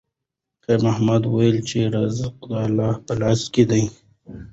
خیر 0.63 0.79
محمد 0.85 1.21
وویل 1.25 1.57
چې 1.69 1.79
رزق 1.95 2.33
د 2.49 2.51
الله 2.65 2.91
په 3.05 3.13
لاس 3.21 3.41
کې 3.53 3.63
دی. 3.71 3.83